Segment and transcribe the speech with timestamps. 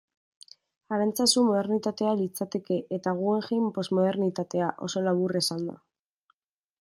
[0.95, 5.77] Arantzazu modernitatea litzateke, eta Guggenheim, posmodernitatea, oso labur esanda.